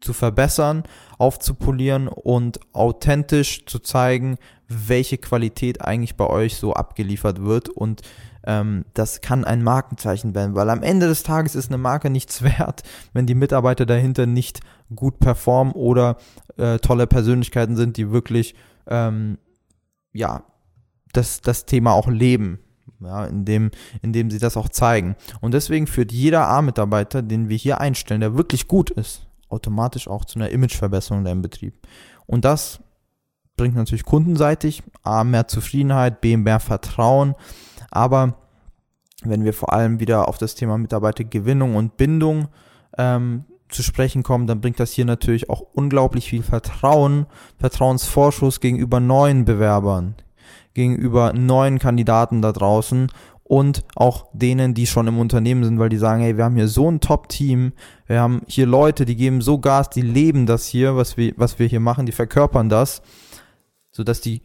zu 0.00 0.12
verbessern, 0.12 0.84
aufzupolieren 1.18 2.08
und 2.08 2.60
authentisch 2.72 3.64
zu 3.66 3.78
zeigen, 3.78 4.36
welche 4.68 5.18
Qualität 5.18 5.80
eigentlich 5.82 6.16
bei 6.16 6.26
euch 6.26 6.56
so 6.56 6.74
abgeliefert 6.74 7.42
wird 7.42 7.68
und 7.68 8.02
ähm, 8.46 8.84
das 8.94 9.20
kann 9.20 9.44
ein 9.44 9.62
Markenzeichen 9.62 10.34
werden, 10.34 10.54
weil 10.54 10.70
am 10.70 10.82
Ende 10.82 11.06
des 11.06 11.22
Tages 11.22 11.54
ist 11.54 11.70
eine 11.70 11.78
Marke 11.78 12.10
nichts 12.10 12.42
wert, 12.58 12.82
wenn 13.12 13.26
die 13.26 13.34
Mitarbeiter 13.34 13.86
dahinter 13.86 14.26
nicht 14.26 14.60
gut 14.94 15.18
performen 15.18 15.72
oder 15.72 16.16
äh, 16.56 16.78
tolle 16.78 17.06
Persönlichkeiten 17.06 17.76
sind, 17.76 17.96
die 17.96 18.10
wirklich 18.10 18.54
ähm, 18.86 19.38
ja 20.12 20.44
das, 21.12 21.40
das 21.40 21.64
Thema 21.64 21.92
auch 21.92 22.08
leben 22.08 22.58
ja, 23.04 23.24
indem, 23.26 23.70
indem 24.02 24.30
sie 24.30 24.38
das 24.38 24.56
auch 24.56 24.68
zeigen. 24.68 25.16
Und 25.40 25.54
deswegen 25.54 25.86
führt 25.86 26.12
jeder 26.12 26.48
A-Mitarbeiter, 26.48 27.22
den 27.22 27.48
wir 27.48 27.56
hier 27.56 27.80
einstellen, 27.80 28.20
der 28.20 28.36
wirklich 28.36 28.68
gut 28.68 28.90
ist, 28.90 29.26
automatisch 29.48 30.08
auch 30.08 30.24
zu 30.24 30.38
einer 30.38 30.50
Imageverbesserung 30.50 31.20
in 31.20 31.24
deinem 31.24 31.42
Betrieb. 31.42 31.74
Und 32.26 32.44
das 32.44 32.80
bringt 33.56 33.76
natürlich 33.76 34.04
kundenseitig 34.04 34.82
A, 35.02 35.24
mehr 35.24 35.46
Zufriedenheit, 35.48 36.20
B, 36.20 36.36
mehr 36.36 36.60
Vertrauen. 36.60 37.34
Aber 37.94 38.34
wenn 39.22 39.44
wir 39.44 39.54
vor 39.54 39.72
allem 39.72 40.00
wieder 40.00 40.28
auf 40.28 40.38
das 40.38 40.54
Thema 40.54 40.76
Mitarbeitergewinnung 40.76 41.76
und 41.76 41.96
Bindung 41.96 42.48
ähm, 42.98 43.44
zu 43.68 43.82
sprechen 43.82 44.22
kommen, 44.22 44.46
dann 44.46 44.60
bringt 44.60 44.80
das 44.80 44.92
hier 44.92 45.04
natürlich 45.04 45.48
auch 45.48 45.62
unglaublich 45.72 46.28
viel 46.28 46.42
Vertrauen, 46.42 47.26
Vertrauensvorschuss 47.58 48.60
gegenüber 48.60 49.00
neuen 49.00 49.44
Bewerbern, 49.44 50.14
gegenüber 50.74 51.32
neuen 51.32 51.78
Kandidaten 51.78 52.42
da 52.42 52.52
draußen 52.52 53.10
und 53.42 53.84
auch 53.94 54.28
denen, 54.32 54.74
die 54.74 54.86
schon 54.86 55.06
im 55.06 55.18
Unternehmen 55.18 55.64
sind, 55.64 55.78
weil 55.78 55.90
die 55.90 55.98
sagen, 55.98 56.22
hey, 56.22 56.36
wir 56.36 56.44
haben 56.44 56.56
hier 56.56 56.68
so 56.68 56.90
ein 56.90 57.00
Top-Team, 57.00 57.72
wir 58.06 58.20
haben 58.20 58.42
hier 58.46 58.66
Leute, 58.66 59.04
die 59.04 59.16
geben 59.16 59.42
so 59.42 59.58
Gas, 59.58 59.90
die 59.90 60.02
leben 60.02 60.46
das 60.46 60.66
hier, 60.66 60.96
was 60.96 61.16
wir, 61.16 61.34
was 61.36 61.58
wir 61.58 61.66
hier 61.66 61.80
machen, 61.80 62.06
die 62.06 62.12
verkörpern 62.12 62.68
das, 62.68 63.02
sodass 63.92 64.20
die 64.20 64.42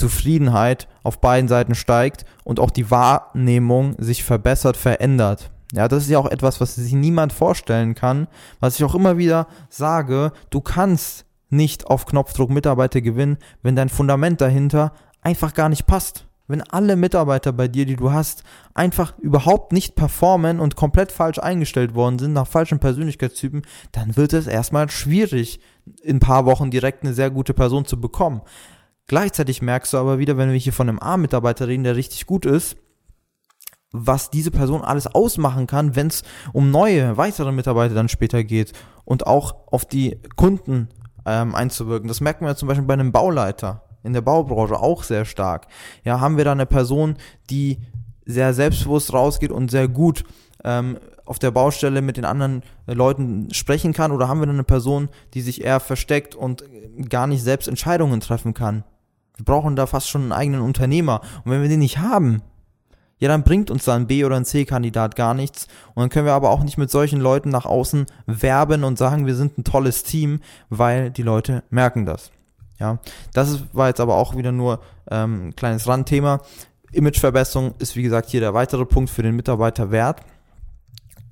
Zufriedenheit 0.00 0.88
auf 1.02 1.20
beiden 1.20 1.46
Seiten 1.46 1.74
steigt 1.74 2.24
und 2.42 2.58
auch 2.58 2.70
die 2.70 2.90
Wahrnehmung 2.90 3.94
sich 3.98 4.24
verbessert, 4.24 4.76
verändert. 4.76 5.50
Ja, 5.72 5.86
das 5.86 6.04
ist 6.04 6.10
ja 6.10 6.18
auch 6.18 6.30
etwas, 6.30 6.60
was 6.60 6.74
sich 6.74 6.92
niemand 6.94 7.32
vorstellen 7.32 7.94
kann, 7.94 8.26
was 8.58 8.76
ich 8.76 8.84
auch 8.84 8.94
immer 8.94 9.18
wieder 9.18 9.46
sage, 9.68 10.32
du 10.48 10.60
kannst 10.60 11.26
nicht 11.50 11.86
auf 11.86 12.06
Knopfdruck 12.06 12.50
Mitarbeiter 12.50 13.00
gewinnen, 13.00 13.38
wenn 13.62 13.76
dein 13.76 13.88
Fundament 13.88 14.40
dahinter 14.40 14.92
einfach 15.20 15.54
gar 15.54 15.68
nicht 15.68 15.86
passt. 15.86 16.26
Wenn 16.48 16.62
alle 16.62 16.96
Mitarbeiter 16.96 17.52
bei 17.52 17.68
dir, 17.68 17.86
die 17.86 17.94
du 17.94 18.10
hast, 18.10 18.42
einfach 18.74 19.16
überhaupt 19.18 19.72
nicht 19.72 19.94
performen 19.94 20.58
und 20.58 20.74
komplett 20.74 21.12
falsch 21.12 21.38
eingestellt 21.38 21.94
worden 21.94 22.18
sind 22.18 22.32
nach 22.32 22.48
falschen 22.48 22.80
Persönlichkeitstypen, 22.80 23.62
dann 23.92 24.16
wird 24.16 24.32
es 24.32 24.48
erstmal 24.48 24.90
schwierig, 24.90 25.60
in 26.02 26.16
ein 26.16 26.20
paar 26.20 26.46
Wochen 26.46 26.72
direkt 26.72 27.04
eine 27.04 27.14
sehr 27.14 27.30
gute 27.30 27.54
Person 27.54 27.84
zu 27.84 28.00
bekommen. 28.00 28.40
Gleichzeitig 29.10 29.60
merkst 29.60 29.92
du 29.92 29.98
aber 29.98 30.20
wieder, 30.20 30.36
wenn 30.36 30.52
wir 30.52 30.56
hier 30.56 30.72
von 30.72 30.88
einem 30.88 31.00
A-Mitarbeiter 31.00 31.66
reden, 31.66 31.82
der 31.82 31.96
richtig 31.96 32.26
gut 32.26 32.46
ist, 32.46 32.76
was 33.90 34.30
diese 34.30 34.52
Person 34.52 34.82
alles 34.82 35.08
ausmachen 35.08 35.66
kann, 35.66 35.96
wenn 35.96 36.06
es 36.06 36.22
um 36.52 36.70
neue, 36.70 37.16
weitere 37.16 37.50
Mitarbeiter 37.50 37.92
dann 37.92 38.08
später 38.08 38.44
geht 38.44 38.72
und 39.04 39.26
auch 39.26 39.66
auf 39.66 39.84
die 39.84 40.20
Kunden 40.36 40.90
ähm, 41.26 41.56
einzuwirken. 41.56 42.06
Das 42.06 42.20
merken 42.20 42.46
wir 42.46 42.54
zum 42.54 42.68
Beispiel 42.68 42.86
bei 42.86 42.94
einem 42.94 43.10
Bauleiter 43.10 43.82
in 44.04 44.12
der 44.12 44.20
Baubranche 44.20 44.78
auch 44.78 45.02
sehr 45.02 45.24
stark. 45.24 45.66
Ja, 46.04 46.20
haben 46.20 46.36
wir 46.36 46.44
da 46.44 46.52
eine 46.52 46.66
Person, 46.66 47.16
die 47.50 47.80
sehr 48.26 48.54
selbstbewusst 48.54 49.12
rausgeht 49.12 49.50
und 49.50 49.72
sehr 49.72 49.88
gut 49.88 50.22
ähm, 50.62 51.00
auf 51.24 51.40
der 51.40 51.50
Baustelle 51.50 52.00
mit 52.00 52.16
den 52.16 52.24
anderen 52.24 52.62
Leuten 52.86 53.52
sprechen 53.52 53.92
kann 53.92 54.12
oder 54.12 54.28
haben 54.28 54.38
wir 54.38 54.46
da 54.46 54.52
eine 54.52 54.62
Person, 54.62 55.08
die 55.34 55.40
sich 55.40 55.64
eher 55.64 55.80
versteckt 55.80 56.36
und 56.36 56.62
gar 57.08 57.26
nicht 57.26 57.42
selbst 57.42 57.66
Entscheidungen 57.66 58.20
treffen 58.20 58.54
kann? 58.54 58.84
Wir 59.36 59.44
brauchen 59.44 59.76
da 59.76 59.86
fast 59.86 60.08
schon 60.08 60.22
einen 60.22 60.32
eigenen 60.32 60.60
Unternehmer. 60.60 61.20
Und 61.44 61.52
wenn 61.52 61.62
wir 61.62 61.68
den 61.68 61.80
nicht 61.80 61.98
haben, 61.98 62.42
ja, 63.20 63.28
dann 63.28 63.42
bringt 63.42 63.70
uns 63.70 63.84
da 63.84 63.94
ein 63.94 64.06
B- 64.06 64.24
oder 64.24 64.36
ein 64.36 64.46
C-Kandidat 64.46 65.14
gar 65.14 65.34
nichts. 65.34 65.68
Und 65.94 66.00
dann 66.00 66.08
können 66.08 66.26
wir 66.26 66.32
aber 66.32 66.50
auch 66.50 66.64
nicht 66.64 66.78
mit 66.78 66.90
solchen 66.90 67.20
Leuten 67.20 67.50
nach 67.50 67.66
außen 67.66 68.06
werben 68.26 68.82
und 68.82 68.98
sagen, 68.98 69.26
wir 69.26 69.34
sind 69.34 69.58
ein 69.58 69.64
tolles 69.64 70.02
Team, 70.04 70.40
weil 70.70 71.10
die 71.10 71.22
Leute 71.22 71.62
merken 71.68 72.06
das. 72.06 72.30
Ja, 72.78 72.98
das 73.34 73.62
war 73.74 73.88
jetzt 73.88 74.00
aber 74.00 74.16
auch 74.16 74.36
wieder 74.36 74.52
nur 74.52 74.80
ähm, 75.10 75.48
ein 75.48 75.56
kleines 75.56 75.86
Randthema. 75.86 76.40
Imageverbesserung 76.92 77.74
ist 77.78 77.94
wie 77.94 78.02
gesagt 78.02 78.30
hier 78.30 78.40
der 78.40 78.54
weitere 78.54 78.86
Punkt 78.86 79.10
für 79.10 79.22
den 79.22 79.36
Mitarbeiter 79.36 79.90
wert. 79.90 80.22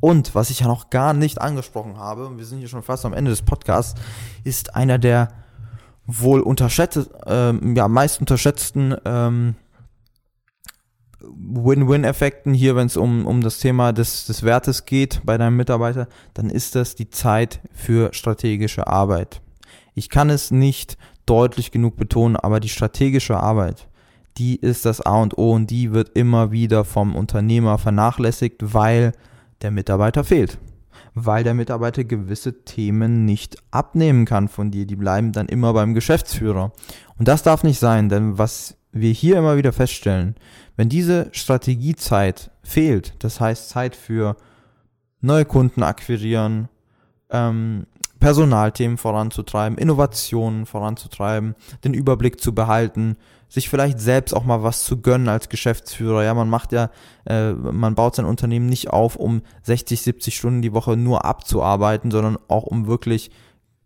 Und 0.00 0.34
was 0.34 0.50
ich 0.50 0.60
ja 0.60 0.68
noch 0.68 0.90
gar 0.90 1.14
nicht 1.14 1.40
angesprochen 1.40 1.96
habe, 1.96 2.36
wir 2.36 2.44
sind 2.44 2.58
hier 2.58 2.68
schon 2.68 2.82
fast 2.82 3.06
am 3.06 3.14
Ende 3.14 3.30
des 3.30 3.42
Podcasts, 3.42 3.98
ist 4.44 4.76
einer 4.76 4.98
der 4.98 5.32
wohl 6.08 6.40
unterschätzten, 6.40 7.06
ähm, 7.26 7.76
ja, 7.76 7.86
meist 7.86 8.18
unterschätzten 8.18 8.96
ähm, 9.04 9.54
Win-Win-Effekten 11.20 12.54
hier, 12.54 12.76
wenn 12.76 12.86
es 12.86 12.96
um, 12.96 13.26
um 13.26 13.42
das 13.42 13.58
Thema 13.58 13.92
des, 13.92 14.24
des 14.24 14.42
Wertes 14.42 14.86
geht 14.86 15.20
bei 15.24 15.36
deinem 15.36 15.56
Mitarbeiter, 15.56 16.08
dann 16.32 16.48
ist 16.48 16.74
das 16.74 16.94
die 16.94 17.10
Zeit 17.10 17.60
für 17.72 18.14
strategische 18.14 18.86
Arbeit. 18.86 19.42
Ich 19.94 20.08
kann 20.08 20.30
es 20.30 20.50
nicht 20.50 20.96
deutlich 21.26 21.72
genug 21.72 21.96
betonen, 21.96 22.36
aber 22.36 22.58
die 22.58 22.70
strategische 22.70 23.36
Arbeit, 23.36 23.86
die 24.38 24.56
ist 24.56 24.86
das 24.86 25.02
A 25.02 25.20
und 25.20 25.36
O 25.36 25.52
und 25.52 25.68
die 25.68 25.92
wird 25.92 26.16
immer 26.16 26.52
wieder 26.52 26.86
vom 26.86 27.16
Unternehmer 27.16 27.76
vernachlässigt, 27.76 28.74
weil 28.74 29.12
der 29.60 29.72
Mitarbeiter 29.72 30.24
fehlt. 30.24 30.58
Weil 31.26 31.44
der 31.44 31.54
Mitarbeiter 31.54 32.04
gewisse 32.04 32.64
Themen 32.64 33.24
nicht 33.24 33.56
abnehmen 33.70 34.24
kann 34.24 34.48
von 34.48 34.70
dir. 34.70 34.86
Die 34.86 34.96
bleiben 34.96 35.32
dann 35.32 35.48
immer 35.48 35.72
beim 35.72 35.94
Geschäftsführer. 35.94 36.72
Und 37.18 37.28
das 37.28 37.42
darf 37.42 37.64
nicht 37.64 37.78
sein, 37.78 38.08
denn 38.08 38.38
was 38.38 38.76
wir 38.92 39.12
hier 39.12 39.38
immer 39.38 39.56
wieder 39.56 39.72
feststellen, 39.72 40.36
wenn 40.76 40.88
diese 40.88 41.28
Strategiezeit 41.32 42.50
fehlt, 42.62 43.14
das 43.18 43.40
heißt 43.40 43.68
Zeit 43.68 43.96
für 43.96 44.36
neue 45.20 45.44
Kunden 45.44 45.82
akquirieren, 45.82 46.68
ähm, 47.30 47.86
Personalthemen 48.20 48.98
voranzutreiben, 48.98 49.78
Innovationen 49.78 50.66
voranzutreiben, 50.66 51.54
den 51.84 51.94
Überblick 51.94 52.40
zu 52.40 52.54
behalten, 52.54 53.16
sich 53.48 53.68
vielleicht 53.68 54.00
selbst 54.00 54.34
auch 54.34 54.44
mal 54.44 54.62
was 54.62 54.84
zu 54.84 55.00
gönnen 55.00 55.28
als 55.28 55.48
Geschäftsführer. 55.48 56.24
Ja, 56.24 56.34
man 56.34 56.50
macht 56.50 56.72
ja, 56.72 56.90
äh, 57.26 57.52
man 57.52 57.94
baut 57.94 58.16
sein 58.16 58.26
Unternehmen 58.26 58.66
nicht 58.66 58.90
auf, 58.90 59.16
um 59.16 59.42
60, 59.62 60.02
70 60.02 60.36
Stunden 60.36 60.62
die 60.62 60.72
Woche 60.72 60.96
nur 60.96 61.24
abzuarbeiten, 61.24 62.10
sondern 62.10 62.38
auch 62.48 62.64
um 62.64 62.86
wirklich 62.86 63.30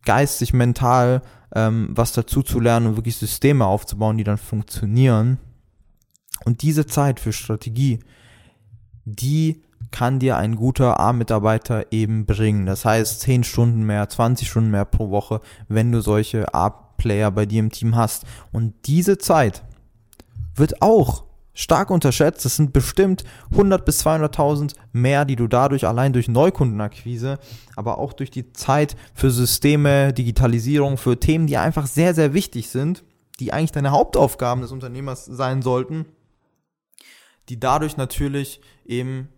geistig, 0.04 0.52
mental 0.52 1.22
ähm, 1.54 1.90
was 1.90 2.12
dazu 2.12 2.42
zu 2.42 2.58
lernen 2.58 2.88
und 2.88 2.96
wirklich 2.96 3.16
Systeme 3.16 3.66
aufzubauen, 3.66 4.18
die 4.18 4.24
dann 4.24 4.38
funktionieren. 4.38 5.38
Und 6.44 6.62
diese 6.62 6.86
Zeit 6.86 7.20
für 7.20 7.32
Strategie, 7.32 8.00
die 9.04 9.62
kann 9.92 10.18
dir 10.18 10.36
ein 10.36 10.56
guter 10.56 10.98
A-Mitarbeiter 10.98 11.92
eben 11.92 12.26
bringen. 12.26 12.66
Das 12.66 12.84
heißt 12.84 13.20
10 13.20 13.44
Stunden 13.44 13.84
mehr, 13.84 14.08
20 14.08 14.48
Stunden 14.48 14.70
mehr 14.70 14.84
pro 14.84 15.10
Woche, 15.10 15.40
wenn 15.68 15.92
du 15.92 16.00
solche 16.00 16.52
A-Player 16.52 17.30
bei 17.30 17.46
dir 17.46 17.60
im 17.60 17.70
Team 17.70 17.94
hast. 17.94 18.24
Und 18.50 18.74
diese 18.86 19.18
Zeit 19.18 19.62
wird 20.56 20.82
auch 20.82 21.24
stark 21.54 21.90
unterschätzt. 21.90 22.44
Das 22.44 22.56
sind 22.56 22.72
bestimmt 22.72 23.24
100 23.52 23.84
bis 23.84 24.04
200.000 24.04 24.74
mehr, 24.92 25.24
die 25.24 25.36
du 25.36 25.46
dadurch 25.46 25.86
allein 25.86 26.12
durch 26.12 26.28
Neukundenakquise, 26.28 27.38
aber 27.76 27.98
auch 27.98 28.12
durch 28.12 28.30
die 28.30 28.52
Zeit 28.52 28.96
für 29.14 29.30
Systeme, 29.30 30.12
Digitalisierung, 30.12 30.96
für 30.96 31.18
Themen, 31.18 31.46
die 31.46 31.58
einfach 31.58 31.86
sehr, 31.86 32.14
sehr 32.14 32.34
wichtig 32.34 32.70
sind, 32.70 33.04
die 33.40 33.52
eigentlich 33.52 33.72
deine 33.72 33.90
Hauptaufgaben 33.90 34.62
des 34.62 34.72
Unternehmers 34.72 35.24
sein 35.26 35.62
sollten, 35.62 36.06
die 37.48 37.58
dadurch 37.58 37.96
natürlich 37.96 38.60
eben 38.86 39.28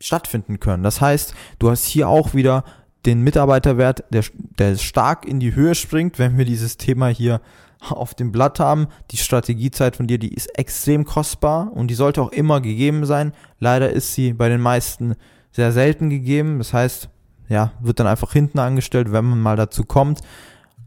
stattfinden 0.00 0.60
können. 0.60 0.82
Das 0.82 1.00
heißt, 1.00 1.34
du 1.58 1.70
hast 1.70 1.84
hier 1.84 2.08
auch 2.08 2.34
wieder 2.34 2.64
den 3.06 3.22
Mitarbeiterwert, 3.22 4.04
der, 4.10 4.24
der 4.58 4.76
stark 4.76 5.26
in 5.26 5.40
die 5.40 5.54
Höhe 5.54 5.74
springt, 5.74 6.18
wenn 6.18 6.36
wir 6.36 6.44
dieses 6.44 6.76
Thema 6.76 7.08
hier 7.08 7.40
auf 7.80 8.14
dem 8.14 8.32
Blatt 8.32 8.60
haben. 8.60 8.88
Die 9.10 9.16
Strategiezeit 9.16 9.96
von 9.96 10.06
dir, 10.06 10.18
die 10.18 10.34
ist 10.34 10.58
extrem 10.58 11.04
kostbar 11.04 11.72
und 11.72 11.88
die 11.88 11.94
sollte 11.94 12.20
auch 12.22 12.32
immer 12.32 12.60
gegeben 12.60 13.06
sein. 13.06 13.32
Leider 13.60 13.90
ist 13.90 14.14
sie 14.14 14.32
bei 14.32 14.48
den 14.48 14.60
meisten 14.60 15.14
sehr 15.52 15.72
selten 15.72 16.10
gegeben. 16.10 16.58
Das 16.58 16.72
heißt, 16.72 17.08
ja, 17.48 17.72
wird 17.80 18.00
dann 18.00 18.06
einfach 18.06 18.32
hinten 18.32 18.58
angestellt, 18.58 19.12
wenn 19.12 19.24
man 19.24 19.40
mal 19.40 19.56
dazu 19.56 19.84
kommt. 19.84 20.20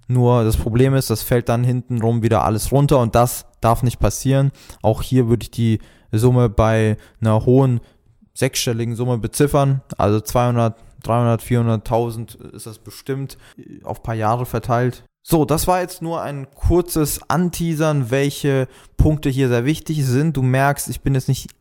Nur 0.08 0.44
das 0.44 0.58
Problem 0.58 0.94
ist, 0.94 1.10
das 1.10 1.24
fällt 1.24 1.48
dann 1.48 1.64
hintenrum 1.64 2.22
wieder 2.22 2.44
alles 2.44 2.72
runter 2.72 3.00
und 3.00 3.16
das 3.16 3.46
darf 3.62 3.82
nicht 3.82 4.00
passieren. 4.00 4.52
Auch 4.82 5.02
hier 5.02 5.30
würde 5.30 5.44
ich 5.44 5.52
die 5.52 5.80
Summe 6.12 6.50
bei 6.50 6.98
einer 7.22 7.46
hohen 7.46 7.80
sechsstelligen 8.34 8.96
Summe 8.96 9.18
beziffern. 9.18 9.82
Also 9.98 10.20
200, 10.20 10.76
300, 11.04 11.42
400.000 11.42 12.52
ist 12.54 12.66
das 12.66 12.80
bestimmt 12.80 13.38
auf 13.84 14.04
paar 14.04 14.16
Jahre 14.16 14.46
verteilt. 14.46 15.04
So, 15.24 15.46
das 15.46 15.68
war 15.68 15.82
jetzt 15.82 16.02
nur 16.02 16.22
ein 16.22 16.50
kurzes 16.52 17.22
Anteasern, 17.30 18.10
welche 18.10 18.68
Punkte 18.98 19.30
hier 19.30 19.50
sehr 19.50 19.66
wichtig 19.66 20.04
sind. 20.06 20.36
Du 20.36 20.42
merkst, 20.42 20.90
ich 20.90 21.02
bin 21.02 21.14
jetzt 21.14 21.28
nicht 21.28 21.52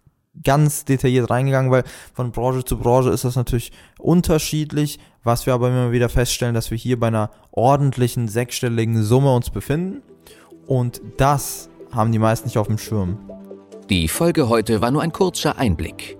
ganz 0.43 0.85
detailliert 0.85 1.29
reingegangen, 1.29 1.71
weil 1.71 1.85
von 2.15 2.33
Branche 2.33 2.65
zu 2.65 2.79
Branche 2.79 3.11
ist 3.11 3.25
das 3.25 3.37
natürlich 3.37 3.73
unterschiedlich. 3.99 4.99
Was 5.23 5.45
wir 5.45 5.53
aber 5.53 5.69
immer 5.69 5.93
wieder 5.93 6.09
feststellen, 6.09 6.55
dass 6.55 6.71
wir 6.71 6.79
hier 6.79 6.99
bei 6.99 7.09
einer 7.09 7.31
ordentlichen 7.50 8.29
sechsstelligen 8.29 9.03
Summe 9.03 9.35
uns 9.35 9.50
befinden. 9.50 10.03
Und 10.67 11.03
das 11.19 11.69
haben 11.93 12.12
die 12.12 12.19
meisten 12.19 12.47
nicht 12.47 12.57
auf 12.57 12.69
dem 12.69 12.79
Schirm. 12.79 13.19
Die 13.91 14.09
Folge 14.09 14.49
heute 14.49 14.81
war 14.81 14.91
nur 14.91 15.03
ein 15.03 15.12
kurzer 15.12 15.59
Einblick. 15.59 16.20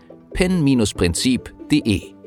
www.pen-prinzip.de. 0.33 2.20